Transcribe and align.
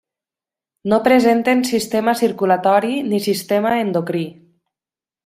No 0.93 0.97
presenten 1.07 1.61
sistema 1.71 2.15
circulatori 2.21 2.95
ni 3.11 3.21
sistema 3.27 3.75
endocrí. 3.83 4.23